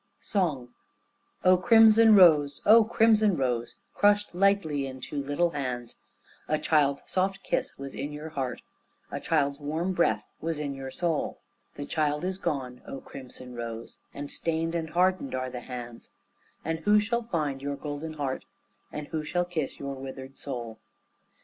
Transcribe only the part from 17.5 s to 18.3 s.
your golden